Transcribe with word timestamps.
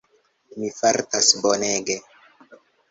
Mi 0.61 0.71
fartas 0.79 1.31
bonege. 1.45 2.01